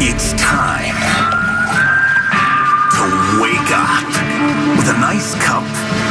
[0.00, 0.94] It's time
[2.94, 3.04] to
[3.42, 4.06] wake up
[4.76, 5.64] with a nice cup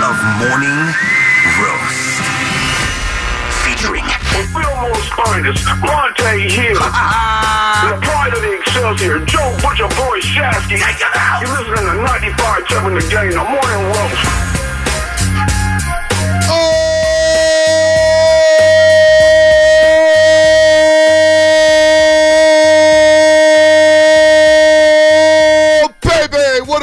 [0.04, 0.80] of morning
[1.60, 2.24] roast.
[3.64, 6.76] Featuring Fillmore's finest, Bonta Hill.
[6.76, 10.80] the pride of the Excelsior, Joe Butcher Boy Shasky.
[10.80, 11.42] Take it out!
[11.42, 14.53] You're listening to 95 7 the game, the morning roast.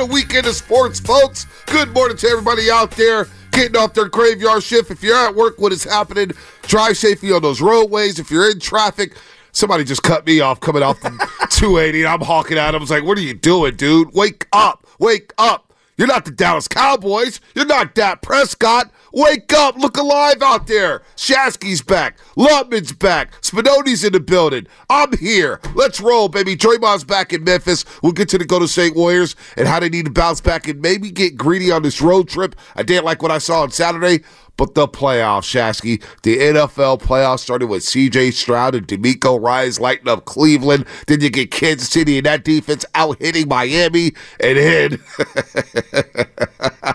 [0.00, 1.46] What a weekend of sports, folks.
[1.66, 4.90] Good morning to everybody out there getting off their graveyard shift.
[4.90, 6.30] If you're at work, what is happening?
[6.62, 8.18] Drive safely on those roadways.
[8.18, 9.14] If you're in traffic,
[9.52, 11.10] somebody just cut me off coming off the
[11.50, 12.06] 280.
[12.06, 12.76] I'm hawking at him.
[12.76, 14.14] I was like, what are you doing, dude?
[14.14, 14.86] Wake up.
[14.98, 15.74] Wake up.
[15.98, 17.40] You're not the Dallas Cowboys.
[17.54, 18.90] You're not Dak Prescott.
[19.12, 19.76] Wake up.
[19.76, 21.02] Look alive out there.
[21.16, 22.18] Shasky's back.
[22.36, 23.32] Lutman's back.
[23.42, 24.66] Spinoni's in the building.
[24.88, 25.60] I'm here.
[25.74, 26.56] Let's roll, baby.
[26.56, 27.84] Draymond's back in Memphis.
[28.02, 30.80] We'll get to the Golden State Warriors and how they need to bounce back and
[30.80, 32.54] maybe get greedy on this road trip.
[32.76, 34.24] I didn't like what I saw on Saturday,
[34.56, 36.02] but the playoffs, Shasky.
[36.22, 40.84] The NFL playoffs started with CJ Stroud and D'Amico Rise lighting up Cleveland.
[41.06, 44.12] Then you get Kansas City and that defense out hitting Miami.
[44.38, 45.02] And then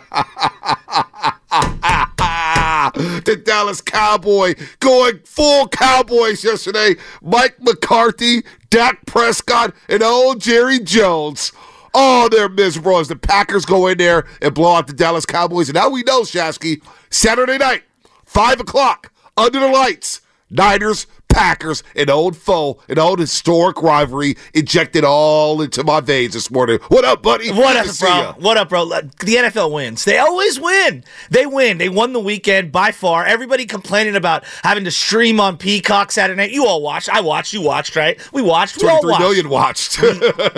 [3.96, 6.96] Cowboy going full Cowboys yesterday.
[7.22, 11.54] Mike McCarthy, Dak Prescott, and old Jerry Jones.
[11.94, 15.70] Oh, they're miserable as the Packers go in there and blow out the Dallas Cowboys.
[15.70, 17.84] And now we know, Shasky, Saturday night,
[18.26, 20.20] 5 o'clock, under the lights,
[20.50, 26.50] Niners, Packers, an old foe, an old historic rivalry injected all into my veins this
[26.50, 26.80] morning.
[26.88, 27.52] What up, buddy?
[27.52, 28.10] What Good up, bro?
[28.10, 28.34] ya.
[28.40, 28.86] What up, bro?
[28.86, 30.06] The NFL wins.
[30.06, 31.04] They always win.
[31.30, 31.78] They win.
[31.78, 33.26] They won the weekend by far.
[33.26, 36.52] Everybody complaining about having to stream on Peacock Saturday night.
[36.52, 37.10] You all watched.
[37.10, 37.52] I watched.
[37.52, 38.18] You watched, right?
[38.32, 38.82] We watched.
[38.82, 40.02] We all 23 million watched.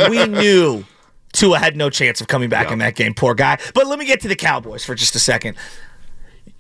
[0.10, 0.86] we knew
[1.34, 3.16] Tua had no chance of coming back in that game.
[3.16, 3.58] Poor guy.
[3.74, 5.58] But let me get to the Cowboys for just a second.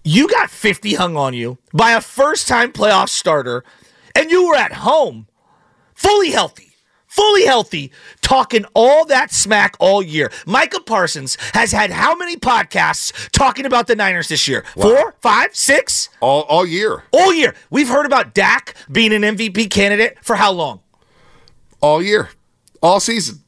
[0.04, 3.64] You got 50 hung on you by a first time playoff starter,
[4.18, 5.28] and you were at home,
[5.94, 6.64] fully healthy.
[7.10, 7.92] Fully healthy,
[8.22, 10.30] talking all that smack all year.
[10.46, 14.66] Micah Parsons has had how many podcasts talking about the Niners this year?
[14.76, 16.10] Four, five, six?
[16.20, 17.06] all, all year.
[17.14, 17.56] All year.
[17.72, 20.82] We've heard about Dak being an MVP candidate for how long?
[21.82, 22.30] All year.
[22.84, 23.42] All season.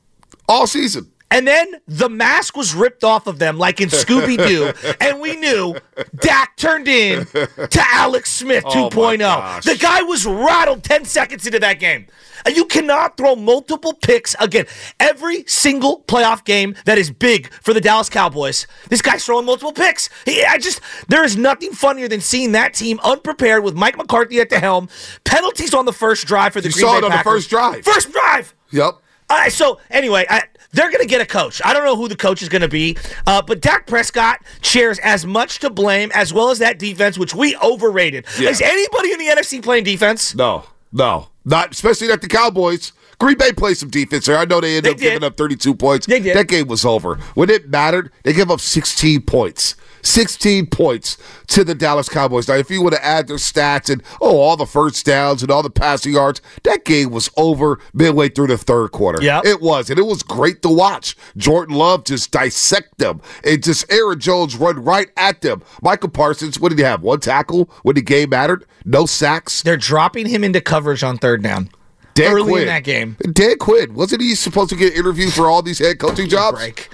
[0.48, 1.12] All season.
[1.32, 5.36] And then the mask was ripped off of them like in Scooby Doo, and we
[5.36, 5.76] knew
[6.16, 8.96] Dak turned in to Alex Smith Oh, 2.0.
[8.96, 9.18] my oh.
[9.18, 9.64] gosh.
[9.66, 12.08] the guy was rattled 10 seconds into that game.
[12.46, 14.66] And you cannot throw multiple picks again.
[15.00, 19.74] Every single playoff game that is big for the Dallas Cowboys, this guy's throwing multiple
[19.74, 20.10] picks.
[20.26, 20.80] He, I just,
[21.10, 24.88] there is nothing funnier than seeing that team unprepared with Mike McCarthy at the helm.
[25.26, 27.34] Penalties on the first drive for the You Green saw Bay it on the Packers.
[27.34, 27.84] first drive.
[27.86, 28.56] First drive.
[28.72, 28.94] Yep.
[29.32, 31.62] All right, so anyway, I, they're going to get a coach.
[31.64, 35.00] I don't know who the coach is going to be, uh, but Dak Prescott shares
[35.00, 38.26] as much to blame as well as that defense, which we overrated.
[38.40, 38.50] Yeah.
[38.50, 40.36] Is anybody in the NFC playing defense?
[40.36, 42.94] No, no, not especially not the Cowboys.
[43.20, 44.38] Green Bay played some defense there.
[44.38, 46.06] I know they ended They up giving up 32 points.
[46.06, 46.24] Did.
[46.24, 47.16] That game was over.
[47.36, 49.76] When it mattered, they gave up 16 points.
[50.02, 51.18] 16 points
[51.48, 52.48] to the Dallas Cowboys.
[52.48, 55.52] Now, if you were to add their stats and, oh, all the first downs and
[55.52, 59.22] all the passing yards, that game was over midway through the third quarter.
[59.24, 59.42] Yeah.
[59.44, 59.90] It was.
[59.90, 61.16] And it was great to watch.
[61.38, 65.64] Jordan Love just dissect them and just Aaron Jones run right at them.
[65.82, 67.02] Michael Parsons, what did he have?
[67.02, 68.66] One tackle when the game mattered?
[68.86, 69.62] No sacks?
[69.62, 71.70] They're dropping him into coverage on third down.
[72.14, 72.62] Dan early Quinn.
[72.64, 73.16] in that game.
[73.32, 76.58] Dan Quinn wasn't he supposed to get interviewed for all these head coaching jobs?
[76.58, 76.90] Break.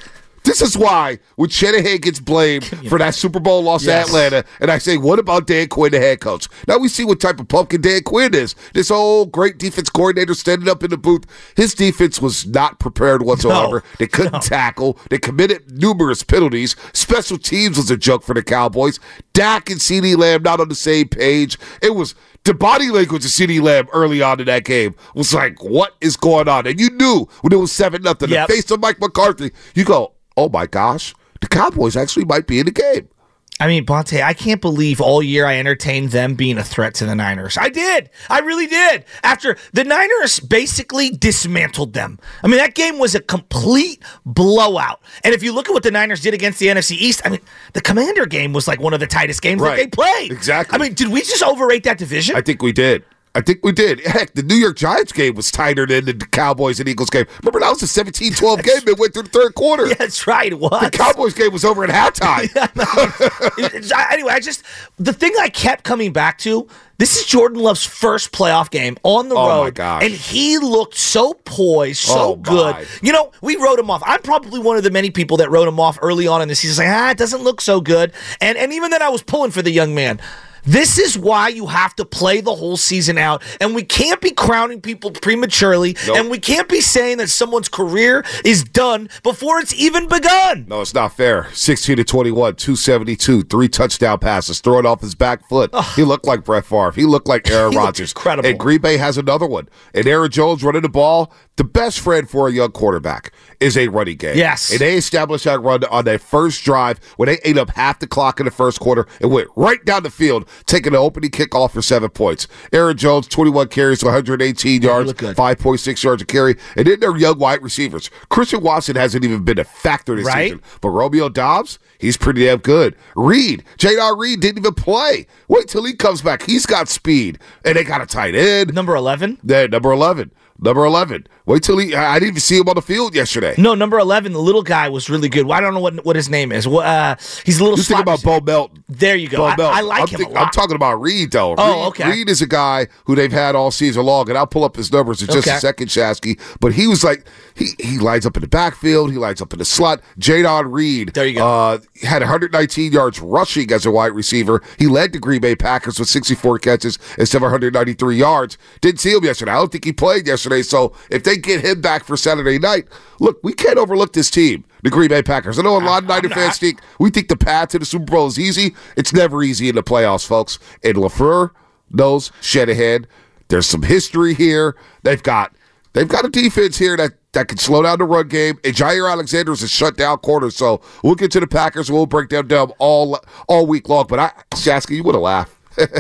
[0.45, 4.03] This is why when Shanahan gets blamed for that Super Bowl loss Yes.
[4.03, 6.47] at Atlanta, and I say, what about Dan Quinn, the head coach?
[6.67, 8.55] Now we see what type of pumpkin Dan Quinn is.
[8.73, 11.25] This old great defense coordinator standing up in the booth.
[11.55, 13.83] His defense was not prepared whatsoever.
[13.99, 14.97] they couldn't tackle.
[15.09, 16.75] They committed numerous penalties.
[16.93, 18.99] Special teams was a joke for the Cowboys.
[19.33, 21.57] Dak and CeeDee Lamb not on the same page.
[21.81, 22.15] It was
[22.45, 26.15] the body language of CeeDee Lamb early on in that game was like, what is
[26.15, 26.67] going on?
[26.67, 28.29] And you knew when it was 7 nothing.
[28.29, 28.47] Yep.
[28.47, 32.59] The face of Mike McCarthy, you go, oh my gosh, the Cowboys actually might be
[32.59, 33.09] in the game.
[33.57, 37.05] I mean, Bonta, I can't believe all year I entertained them being a threat to
[37.05, 37.57] the Niners.
[37.57, 38.09] I did.
[38.29, 39.05] I really did.
[39.23, 42.19] After the Niners basically dismantled them.
[42.43, 45.01] I mean, that game was a complete blowout.
[45.23, 47.39] And if you look at what the Niners did against the NFC East, I mean,
[47.71, 50.33] the Commander game was like one of the tightest games that they played.
[50.33, 50.77] Exactly.
[50.77, 52.35] I mean, did we just overrate that division?
[52.35, 53.05] I think we did.
[53.35, 53.99] I think we did.
[53.99, 57.25] Heck, the New York Giants game was tighter than the Cowboys and Eagles game.
[57.43, 59.87] Remember, that was a 17 12 game that went through the third quarter.
[59.87, 60.51] yeah, that's right.
[60.51, 60.81] It was.
[60.81, 62.49] The Cowboys game was over at halftime.
[63.93, 64.63] I- anyway, I just
[64.97, 66.67] the thing I kept coming back to.
[66.97, 70.03] This is Jordan Love's first playoff game on the Oh, road, my gosh.
[70.05, 72.87] and he looked so poised, so Oh, good.
[73.01, 74.01] You know, we wrote him off.
[74.05, 76.55] I'm probably one of the many people that wrote him off early on in the
[76.55, 78.13] season, like ah, it doesn't look so good.
[78.39, 80.21] And and even then, I was pulling for the young man.
[80.65, 84.31] This is why you have to play the whole season out, and we can't be
[84.31, 86.17] crowning people prematurely, Nope.
[86.17, 90.65] and we can't be saying that someone's career is done before it's even begun.
[90.67, 91.47] No, it's not fair.
[91.53, 95.73] 16 to 21, 272, three touchdown passes, throwing off his back foot.
[95.95, 96.91] He looked like Brett Favre.
[96.91, 98.11] He looked like Aaron Rodgers.
[98.11, 98.49] incredible.
[98.49, 99.69] And Green Bay has another one.
[99.93, 101.31] And Aaron Jones running the ball.
[101.57, 103.31] The best friend for a young quarterback
[103.61, 104.35] is a running game.
[104.37, 104.71] Yes.
[104.71, 108.07] And they established that run on their first drive when they ate up half the
[108.07, 111.71] clock in the first quarter and went right down the field, taking the opening kickoff
[111.71, 112.47] for seven points.
[112.71, 116.55] Aaron Jones, 21 carries, 118 yards, 5.6 yards a carry.
[116.75, 118.09] And then their young wide receivers.
[118.29, 120.45] Christian Watson hasn't even been a factor this Right.
[120.51, 120.61] season.
[120.81, 122.95] But Romeo Doubs, he's pretty damn good.
[123.15, 124.15] Reed, J.R.
[124.17, 125.27] Reed didn't even play.
[125.47, 126.43] Wait till he comes back.
[126.43, 127.39] He's got speed.
[127.63, 128.73] And they got a tight end.
[128.73, 129.37] Number eleven.
[129.43, 130.31] Then number 11.
[130.57, 131.27] Number 11.
[131.45, 133.53] Wait till he, I I didn't even see him on the field yesterday.
[133.57, 135.45] No, number eleven, the little guy was really good.
[135.45, 136.67] Well, I don't know what what his name is.
[136.67, 137.77] What, uh, he's a little.
[137.77, 138.23] You think about.
[138.23, 138.83] Bo Melton.
[138.89, 139.37] There you go.
[139.37, 139.77] Bo I, Melton.
[139.77, 140.45] I like I'm him think- a lot.
[140.45, 141.53] I'm talking about Reed, though.
[141.55, 142.09] Oh, Reed, okay.
[142.09, 144.91] Reed is a guy who they've had all season long, and I'll pull up his
[144.91, 145.55] numbers in just Okay.
[145.55, 146.39] a second, Shasky.
[146.59, 149.59] But he was like, he he lines up in the backfield, he lines up in
[149.59, 150.01] the slot.
[150.19, 151.45] Jayden Reed, There you go.
[151.47, 154.63] Uh, had 119 yards rushing as a wide receiver.
[154.79, 158.57] He led the Green Bay Packers with 64 catches and 793 yards.
[158.81, 159.51] Didn't see him yesterday.
[159.51, 160.44] I don't think he played yesterday.
[160.63, 162.87] So if they get him back for Saturday night,
[163.19, 165.59] look, we can't overlook this team, the Green Bay Packers.
[165.59, 168.05] I know a lot of Niner fans think we think the path to the Super
[168.05, 168.75] Bowl is easy.
[168.95, 170.59] It's never easy in the playoffs, folks.
[170.83, 171.51] And LaFleur
[171.91, 173.07] knows Shanahan.
[173.47, 174.75] There's some history here.
[175.03, 175.55] They've got
[175.93, 178.57] they've got a defense here that that can slow down the run game.
[178.63, 180.49] And Jaire Alexander is a shutdown corner.
[180.49, 181.91] So we'll get to the Packers.
[181.91, 184.07] We'll break them down all all week long.
[184.07, 185.55] But I, Shasky, you would have laughed.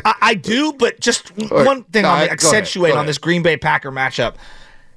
[0.05, 1.51] I, I do, but just ahead.
[1.65, 2.61] one thing No, on I- the go ahead.
[2.61, 4.35] accentuate Go on this Green Bay Packer matchup.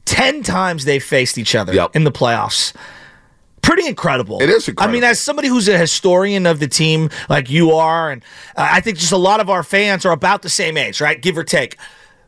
[0.05, 1.95] Ten times they've faced each other Yep.
[1.97, 2.73] in the playoffs.
[3.61, 4.41] Pretty incredible.
[4.41, 8.11] It is I mean, as somebody who's a historian of the team, like you are,
[8.11, 8.23] and
[8.57, 11.21] uh, I think just a lot of our fans are about the same age, right?
[11.21, 11.77] Give or take.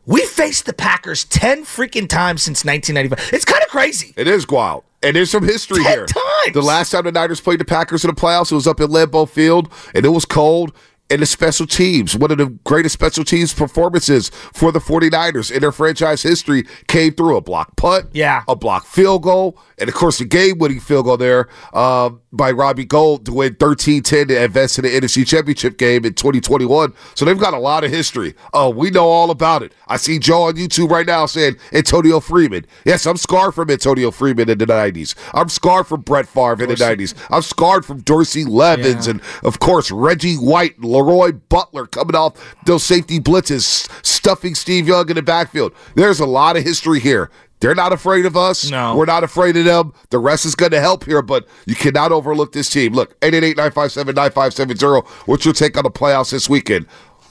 [0.05, 3.33] We faced the Packers ten freaking times since 1995.
[3.33, 4.13] It's kind of crazy.
[4.17, 4.83] It is wild.
[5.01, 6.05] And there's some history Ten here.
[6.05, 6.53] times!
[6.53, 8.89] The last time the Niners played the Packers in the playoffs, it was up at
[8.89, 10.73] Lambeau Field, and it was cold.
[11.11, 15.59] And the special teams, one of the greatest special teams performances for the 49ers in
[15.61, 18.43] their franchise history, came through a block punt, Yeah.
[18.47, 22.85] a block field goal, and of course the game-winning field goal there uh, by Robbie
[22.85, 26.93] Gould to win 13-10 to advance to the NFC Championship game in 2021.
[27.15, 28.33] So they've got a lot of history.
[28.53, 29.73] Oh, we know all about it.
[29.87, 32.65] I see Joe on YouTube right now saying Antonio Freeman.
[32.85, 35.15] Yes, I'm scarred from Antonio Freeman in the 90s.
[35.33, 37.13] I'm scarred from Brett Favre in the 90s.
[37.29, 39.11] I'm scarred from Dorsey Levens Yeah.
[39.11, 44.87] and, of course, Reggie White and Leroy Butler coming off those safety blitzes, stuffing Steve
[44.87, 45.73] Young in the backfield.
[45.95, 47.29] There's a lot of history here.
[47.59, 48.71] They're not afraid of us.
[48.71, 48.95] No.
[48.95, 49.93] We're not afraid of them.
[50.09, 52.93] The rest is going to help here, but you cannot overlook this team.
[52.93, 55.07] Look, 888-957-9570.
[55.27, 56.87] What's your take on the playoffs this weekend?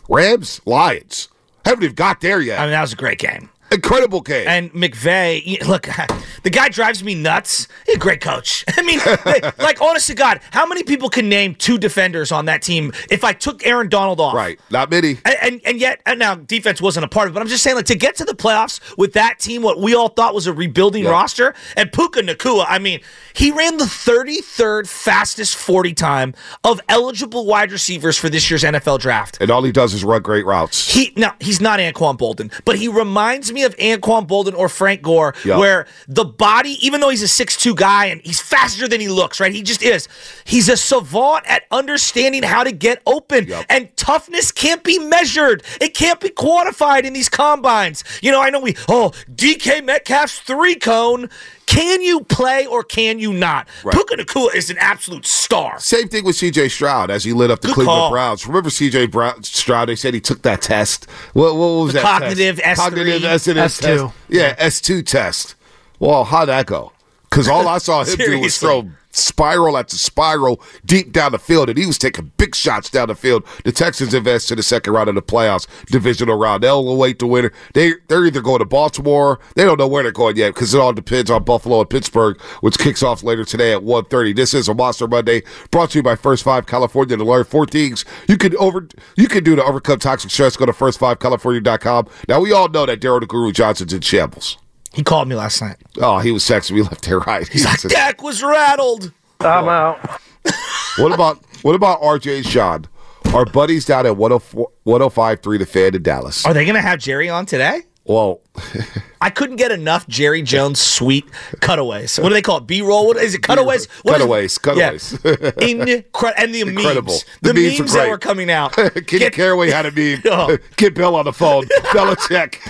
[0.08, 1.28] Rams, Lions.
[1.64, 2.60] Haven't even got there yet.
[2.60, 3.50] I mean, that was a great game.
[3.72, 4.48] Incredible game.
[4.48, 5.82] And McVay, look,
[6.42, 7.68] the guy drives me nuts.
[7.86, 8.64] He's a great coach.
[8.76, 8.98] I mean,
[9.58, 13.22] like, honest to God, how many people can name two defenders on that team if
[13.22, 14.34] I took Aaron Donald off?
[14.34, 14.58] right.
[14.70, 15.18] Not many.
[15.24, 17.62] And, and and yet and now defense wasn't a part of it, but I'm just
[17.62, 20.46] saying like to get to the playoffs with that team, what we all thought was
[20.46, 21.10] a rebuilding Yeah.
[21.10, 23.00] roster, and Puka Nacua, I mean,
[23.32, 28.98] he ran the 33rd fastest 40 time of eligible wide receivers for this year's NFL
[28.98, 29.38] draft.
[29.40, 30.92] And all he does is run great routes.
[30.92, 35.02] He now he's not Anquan Boldin, but he reminds me of Anquan Boldin or Frank
[35.02, 35.58] Gore, Yep.
[35.58, 39.40] where the body, even though he's a 6'2 guy and he's faster than he looks,
[39.40, 39.52] right?
[39.52, 40.08] He just is.
[40.44, 43.46] He's a savant at understanding how to get open.
[43.46, 43.66] Yep.
[43.68, 44.98] And toughness can't be
[45.36, 45.62] measured.
[45.80, 48.04] It can't be quantified in these combines.
[48.22, 51.28] You know, I know we, oh, DK Metcalf's three cone.
[51.66, 53.68] Can you play or can you not?
[53.84, 53.94] Right.
[53.94, 55.78] Puka Nacua is an absolute star.
[55.78, 58.10] Same thing with CJ Stroud as he lit up the Good Cleveland call.
[58.10, 58.46] Browns.
[58.46, 59.88] Remember CJ Brown, Stroud?
[59.88, 61.08] They said he took that test.
[61.32, 62.20] What, what was The that?
[62.20, 62.80] cognitive test?
[62.80, 62.84] S3.
[62.84, 63.80] Cognitive S&S S2.
[63.80, 64.14] test.
[64.28, 65.54] Yeah, S2 test.
[66.00, 66.92] Well, how'd that go?
[67.28, 71.68] Because all I saw him do was throw spiral after spiral deep down the field,
[71.68, 73.44] and he was taking big shots down the field.
[73.64, 76.62] The Texans advanced to the second round of the playoffs, divisional round.
[76.62, 77.52] They'll await the winner.
[77.74, 79.40] They they're either going to Baltimore.
[79.54, 82.40] They don't know where they're going yet because it all depends on Buffalo and Pittsburgh,
[82.60, 84.36] which kicks off later today at 1.30.
[84.36, 87.16] This is a Monster Monday brought to you by First Five California.
[87.16, 88.86] To learn four things you can over
[89.16, 90.56] you can do to overcome toxic stress.
[90.56, 92.08] Go to first5california.com.
[92.28, 94.58] Now we all know that Daryl the Guru Johnson's in shambles.
[94.92, 95.76] He called me last night.
[95.98, 97.46] Oh, he was texting We left and right.
[97.48, 99.12] He's like, Dak was rattled.
[99.40, 99.98] I'm out.
[100.98, 102.86] What about what about RJ and Shan?
[103.32, 106.44] Our buddies down at 104 105.3 The Fan in Dallas.
[106.44, 107.82] Are they going to have Jerry on today?
[108.04, 108.40] Well,
[109.22, 111.26] I couldn't get enough Jerry Jones sweet
[111.60, 112.18] cutaways.
[112.18, 112.66] What do they call it?
[112.66, 113.06] B roll?
[113.06, 113.42] What is it?
[113.42, 113.86] Cutaways?
[114.02, 114.18] What is it?
[114.20, 115.12] Cutaways, cutaways.
[115.22, 115.30] Yeah.
[115.60, 117.12] Incre- and the Incredible.
[117.12, 117.24] memes.
[117.42, 118.72] The The, memes memes, are that were coming out.
[118.76, 120.22] Kenny Get- Caraway had a meme.
[120.32, 120.56] Oh.
[120.76, 121.64] Get Bill on the phone.
[121.92, 122.60] Belichick.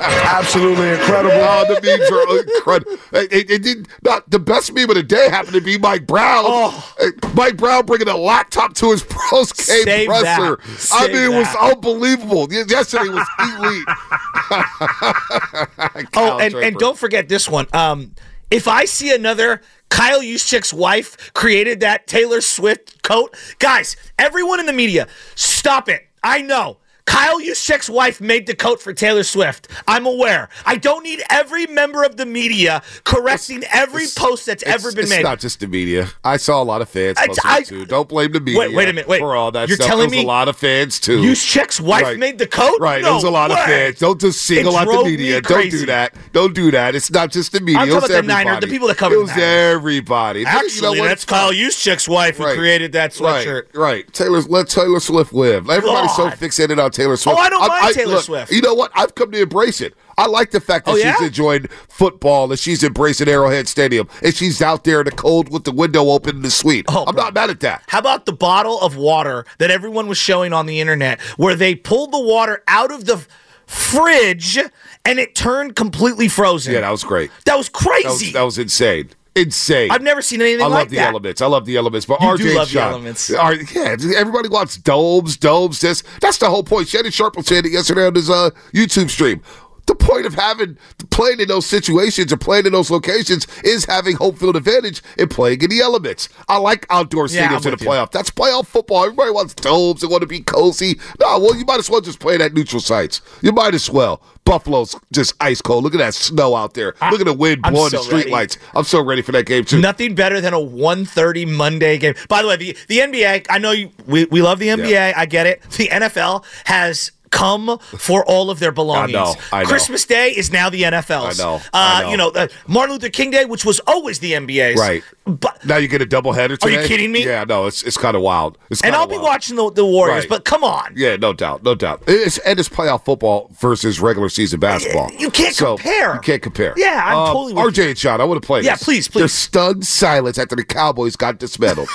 [0.00, 1.34] Absolutely incredible.
[1.36, 2.92] oh, the memes are incredible.
[3.12, 6.06] It, it- it did not, the best meme of the day happened to be Mike
[6.06, 6.44] Brown.
[6.46, 6.92] Oh.
[7.34, 10.58] Mike Brown bringing a laptop to his post game presser.
[10.60, 12.52] I Save mean, it was unbelievable.
[12.52, 14.83] Yesterday was elite.
[16.16, 17.66] Oh, and, and don't forget this one.
[17.72, 18.14] Um,
[18.50, 24.66] if I see another Kyle Juszczyk's wife created that Taylor Swift coat, guys, everyone in
[24.66, 26.02] the media, stop it.
[26.22, 26.78] I know.
[27.06, 29.68] Kyle Juszczyk's wife made the coat for Taylor Swift.
[29.86, 30.48] I'm aware.
[30.64, 35.10] I don't need every member of the media correcting every post that's ever been it's
[35.10, 35.16] made.
[35.16, 36.08] It's not just the media.
[36.24, 37.84] I saw a lot of fans I- I- too.
[37.84, 38.58] Don't blame the media.
[38.58, 39.20] Wait- wait a minute, wait.
[39.20, 39.86] for all that You're stuff.
[39.86, 41.20] telling me a lot of fans too.
[41.20, 42.18] Juszczyk's wife Right.
[42.18, 42.78] made the coat?
[42.80, 43.98] Right, no there was a lot of fans.
[43.98, 45.40] Don't just single out the media.
[45.42, 46.14] Don't do that.
[46.32, 46.94] Don't do that.
[46.94, 47.80] It's not just the media.
[47.80, 48.44] I'm it was talking about the everybody.
[48.46, 50.40] Niner- the people that cover It was everybody.
[50.40, 53.64] You know Actually, that's Kyle Juszczyk's wife who created that sweatshirt.
[53.74, 54.12] Right, right.
[54.14, 55.68] Taylor, let Taylor Swift live.
[55.70, 57.38] Everybody's so fixated on Taylor Swift.
[57.38, 58.52] Oh, I don't mind Taylor look, Swift.
[58.52, 58.90] You know what?
[58.94, 59.94] I've come to embrace it.
[60.16, 61.14] I like the fact that Oh, yeah?
[61.16, 65.52] she's enjoying football and she's embracing Arrowhead Stadium and she's out there in the cold
[65.52, 66.86] with the window open in the suite.
[66.88, 67.24] Oh, I'm bro.
[67.24, 67.82] not mad at that.
[67.88, 71.74] How about the bottle of water that everyone was showing on the internet where they
[71.74, 73.26] pulled the water out of the
[73.66, 74.58] fridge
[75.04, 76.72] and it turned completely frozen?
[76.74, 77.30] Yeah, that was great.
[77.44, 78.32] That was That was, crazy.
[78.32, 79.10] that was insane.
[79.36, 79.90] Insane.
[79.90, 81.08] I've never seen anything I love the that.
[81.08, 81.42] elements.
[81.42, 82.06] I love the elements.
[82.06, 83.32] But You RJ love the elements.
[83.32, 85.80] Are, yeah, everybody wants domes, domes.
[85.80, 86.86] This that's the whole point.
[86.88, 89.42] Shannon Sharpe was saying it yesterday on his uh, YouTube stream.
[89.86, 90.78] The point of having
[91.10, 95.30] playing in those situations or playing in those locations is having home field advantage and
[95.30, 96.28] playing in the elements.
[96.48, 98.10] I like outdoor Yeah, stadiums in the playoff.
[98.10, 99.04] That's playoff football.
[99.04, 100.98] Everybody wants domes and want to be cozy.
[101.20, 103.20] No, well, you might as well just play at neutral sites.
[103.42, 104.22] You might as well.
[104.44, 105.84] Buffalo's just ice cold.
[105.84, 106.94] Look at that snow out there.
[107.10, 108.58] Look at the wind I'm blowing so the streetlights.
[108.74, 109.80] I'm so ready for that game too.
[109.80, 112.14] Nothing better than a 1:30 Monday game.
[112.28, 114.90] By the way, the, the NBA, I know you, we, we love the NBA.
[114.90, 115.12] Yeah.
[115.16, 115.62] I get it.
[115.70, 119.12] The NFL has come for all of their belongings.
[119.12, 119.68] know, I know.
[119.68, 121.38] Christmas Day is now the NFL's.
[121.40, 122.10] I know, Uh, I know.
[122.10, 124.78] You know, uh, Martin Luther King Day, which was always the NBA's.
[124.78, 125.02] Right.
[125.26, 127.24] But Now you get a doubleheader Are you kidding me?
[127.24, 128.58] Yeah, no, it's it's kind of wild.
[128.70, 130.28] It's and I'll be watching the, the Warriors, Right.
[130.28, 130.92] but come on.
[130.96, 132.02] Yeah, no doubt, no doubt.
[132.06, 135.10] It's and it's playoff football versus regular season basketball.
[135.18, 136.14] You can't So, compare.
[136.14, 136.74] You can't compare.
[136.76, 138.66] Yeah, I'm Um, totally with RJ and Shan, I want to play this.
[138.66, 138.84] Yeah, this.
[138.84, 139.32] please, The please.
[139.32, 141.88] stunned silence after the Cowboys got dismantled.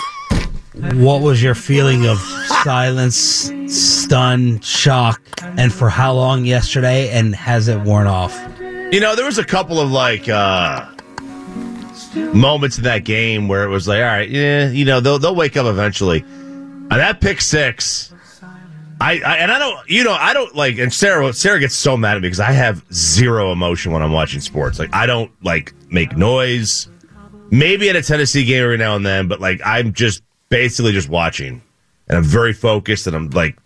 [0.73, 2.19] What was your feeling of
[2.63, 7.09] silence, stun, shock, and for how long yesterday?
[7.09, 8.37] And has it worn off?
[8.59, 10.87] You know, there was a couple of like uh
[12.33, 15.35] moments in that game where it was like, all right, yeah, you know, they'll they'll
[15.35, 16.19] wake up eventually.
[16.21, 18.13] And that pick six,
[19.01, 20.77] I, I and I don't, you know, I don't like.
[20.77, 24.11] And Sarah, Sarah gets so mad at me because I have zero emotion when I'm
[24.11, 24.77] watching sports.
[24.77, 26.89] Like I don't like make noise.
[27.51, 31.09] Maybe at a Tennessee game every now and then, but like I'm just basically just
[31.09, 31.61] watching,
[32.07, 33.57] and I'm very focused, and I'm like,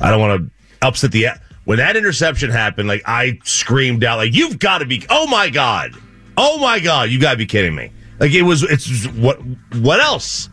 [0.00, 1.28] I don't want to upset the.
[1.64, 5.04] When that interception happened, like I screamed out, like "You've got to be!
[5.10, 5.92] Oh my god!
[6.36, 7.10] Oh my god!
[7.10, 8.62] You got to be kidding me!" Like it was.
[8.64, 9.38] It's what?
[9.76, 10.48] What else?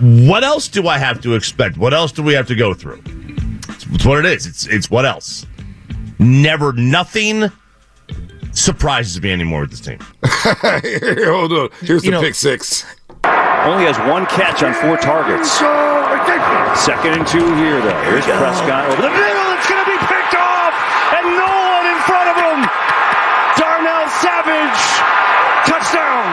[0.00, 1.76] What else do I have to expect?
[1.76, 3.02] What else do we have to go through?
[3.68, 4.46] It's, it's what it is.
[4.46, 5.44] It's it's what else?
[6.20, 7.50] Never, nothing
[8.52, 9.98] surprises me anymore with this team.
[10.24, 11.68] Hold on.
[11.80, 12.84] Here's You the know- pick six.
[13.64, 15.50] Only has one catch on four targets.
[16.84, 17.96] Second and two here, though.
[18.04, 19.48] Here's Prescott over the middle.
[19.56, 20.74] It's going to be picked off,
[21.16, 22.58] and no one in front of him.
[23.56, 24.82] Darnell Savage.
[25.64, 26.24] Touchdown.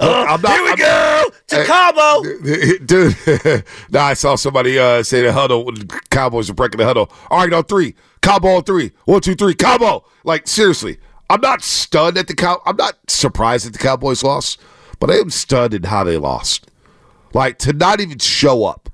[0.00, 1.66] Oh, I'm not- here we I'm- go to Hey.
[1.66, 2.22] Cabo.
[2.86, 5.70] Dude, now I saw somebody uh, say the huddle.
[6.10, 7.12] Cowboys are breaking the huddle.
[7.30, 7.94] All right, on three.
[8.22, 8.92] Cabo on three.
[9.04, 9.54] One, two, three.
[9.54, 10.04] Cabo.
[10.24, 10.98] Like seriously,
[11.28, 12.62] I'm not stunned at the cow.
[12.64, 14.58] I'm not surprised that the Cowboys lost,
[15.02, 16.70] but I am stunned at how they lost.
[17.34, 18.88] Like to not even show up.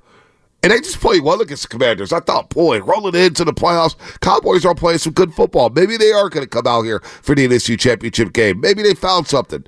[0.62, 2.14] And they just played well against the Commanders.
[2.14, 5.68] I thought, boy, rolling into the playoffs, Cowboys are playing some good football.
[5.68, 8.58] Maybe they are going to come out here for the NFC championship game.
[8.58, 9.66] Maybe they found something.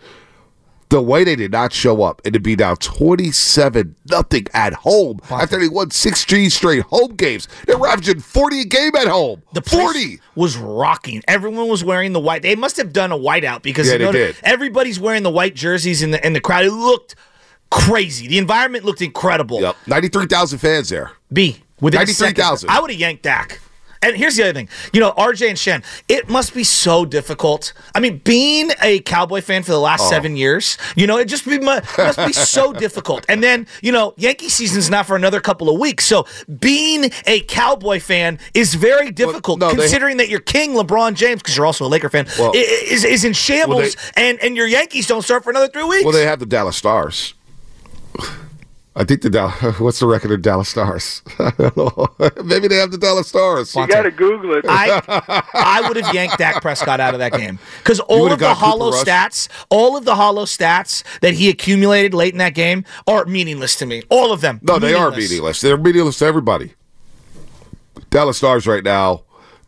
[0.91, 5.21] The way they did not show up and to be down 27 nothing at home
[5.31, 7.47] after they won 16 straight home games.
[7.67, 9.43] They're averaging 40 a game at home.
[9.53, 10.21] The place 40.
[10.35, 11.23] was rocking.
[11.29, 12.43] Everyone was wearing the white.
[12.43, 14.37] They must have done a whiteout because Yeah, they did.
[14.43, 16.65] everybody's wearing the white jerseys in the in the crowd.
[16.65, 17.15] It looked
[17.71, 18.27] crazy.
[18.27, 19.61] The environment looked incredible.
[19.61, 19.77] Yep.
[19.87, 21.13] 93,000 fans there.
[21.33, 22.69] B within 93,000.
[22.69, 23.61] I would have yanked Dak.
[24.03, 25.83] And here's the other thing, you know, RJ and Shan.
[26.09, 27.75] It must be so difficult.
[27.95, 30.09] I mean, being a Cowboy fan for the last Oh.
[30.09, 33.27] seven years, you know, it just be, must be so difficult.
[33.29, 36.27] And then, you know, Yankee season's not for another couple of weeks, so
[36.61, 41.43] being a Cowboy fan is very difficult, no, they- considering that your king LeBron James,
[41.43, 45.07] because you're also a Laker fan, Well- is is in shambles, and and your Yankees
[45.09, 46.05] don't start for another three weeks.
[46.05, 47.35] Well, they have the Dallas Stars.
[48.97, 49.79] I think the Dallas.
[49.81, 51.23] What's the record of Dallas Stars?
[51.39, 52.09] I don't know.
[52.45, 53.75] Maybe they have the Dallas Stars.
[53.77, 54.65] You got to Google it.
[54.69, 55.01] I
[55.55, 58.57] I would have yanked Dak Prescott out of that game because all of the got
[58.57, 59.05] Cooper hollow Rush?
[59.05, 63.77] stats, all of the hollow stats that he accumulated late in that game are meaningless
[63.77, 64.03] to me.
[64.09, 64.59] All of them.
[64.63, 65.61] No, they are meaningless.
[65.61, 66.75] They're meaningless to everybody.
[68.11, 69.23] Dallas Stars right now,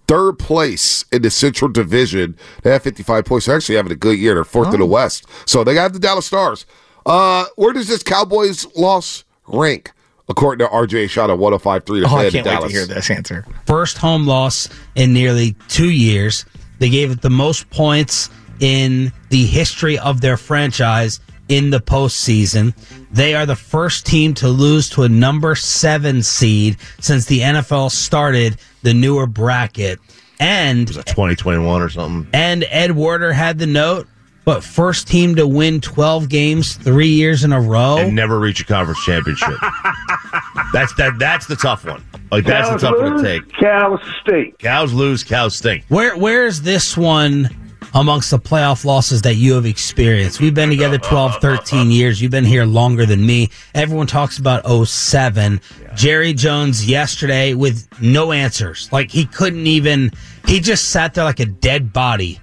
[0.08, 2.36] third place in the Central Division.
[2.64, 3.46] They have 55 points.
[3.46, 4.34] They're actually having a good year.
[4.34, 4.72] They're fourth Oh.
[4.74, 4.88] in the oh.
[4.88, 5.26] West.
[5.46, 6.66] So they got the Dallas Stars.
[7.04, 9.90] Uh, where does this Cowboys loss rank?
[10.28, 13.10] According to RJ shot at 105.3 to Oh, I Fed can't wait to hear this
[13.10, 13.44] answer.
[13.66, 16.46] First home loss in nearly two years.
[16.78, 18.30] They gave it the most points
[18.60, 22.74] in the history of their franchise in the postseason.
[23.10, 27.90] They are the first team to lose to a number seven seed since the NFL
[27.90, 29.98] started the newer bracket.
[30.40, 32.30] And 2021 or something.
[32.32, 34.08] and Ed Werder had the note,
[34.44, 37.98] but first team to win 12 games three years in a row.
[37.98, 39.48] And never reach a conference championship.
[40.72, 41.16] that's that.
[41.18, 42.04] That's the tough one.
[42.30, 43.52] Like that's the tough one to take.
[43.52, 44.58] Cows stink.
[44.58, 45.84] Cows lose, cows stink.
[45.88, 47.50] Where where is this one
[47.94, 50.40] amongst the playoff losses that you have experienced?
[50.40, 52.22] We've been together 12, 13 years.
[52.22, 53.50] You've been here longer than me.
[53.74, 55.60] Everyone talks about 07.
[55.94, 58.90] Jerry Jones yesterday with no answers.
[58.92, 60.10] Like he couldn't even
[60.46, 62.40] he just sat there like a dead body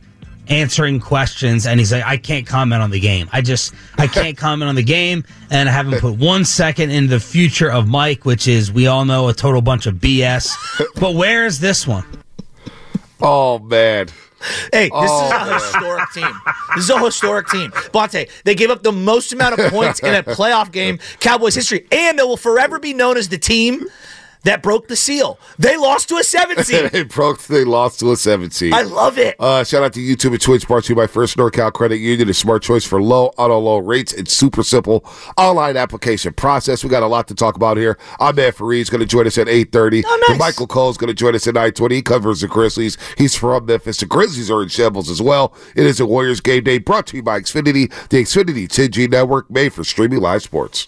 [0.49, 3.29] answering questions and he's like I can't comment on the game.
[3.31, 7.07] I just I can't comment on the game and I haven't put 1 second in
[7.07, 10.49] the future of Mike which is we all know a total bunch of BS.
[10.99, 12.05] But where is this one?
[13.21, 14.07] Oh, man.
[14.71, 15.53] Hey, this Oh, is a oh, man.
[15.59, 16.41] historic team.
[16.75, 17.71] This is a historic team.
[17.71, 21.85] Bonta, they gave up the most amount of points in a playoff game Cowboys history,
[21.91, 23.85] and they will forever be known as the team
[24.43, 25.39] that broke the seal.
[25.58, 26.91] They lost to a seven seed.
[26.91, 27.41] they broke.
[27.43, 28.73] They lost to a seven seed.
[28.73, 29.36] I love it.
[29.39, 32.30] Uh, shout out to YouTube and Twitch, brought to you by First NorCal Credit Union,
[32.30, 35.04] a smart choice for low auto loan rates It's super simple
[35.38, 36.84] online application process.
[36.84, 37.97] We got a lot to talk about here.
[38.19, 40.04] Ahmed Fareed's going to join us at 8.30.
[40.06, 40.39] Oh, nice.
[40.39, 41.91] Michael Cole's going to join us at 9.20.
[41.91, 42.97] He covers the Grizzlies.
[43.17, 43.97] He's from Memphis.
[43.97, 45.54] The Grizzlies are in shambles as well.
[45.75, 49.49] It is a Warriors game day brought to you by Xfinity, the Xfinity 10G network
[49.49, 50.88] made for streaming live sports.